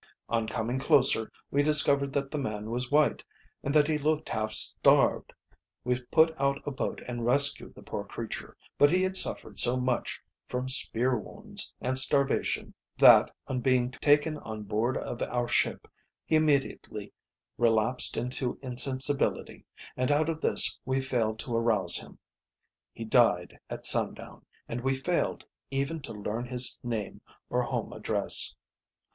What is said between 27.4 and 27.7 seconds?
or